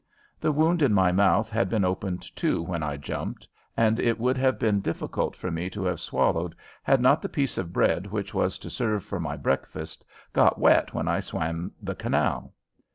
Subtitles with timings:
[0.39, 4.35] The wound in my mouth had been opened, too, when I jumped, and it would
[4.35, 8.33] have been difficult for me to have swallowed had not the piece of bread, which
[8.33, 10.03] was to serve for my breakfast,
[10.33, 12.55] got wet when I swam the canal.